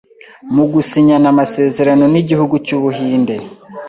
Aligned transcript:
mu 0.55 0.63
gusinyana 0.73 1.27
amasezerano 1.33 2.03
n’igihugu 2.13 2.55
cy’Ubuhinde 2.65 3.35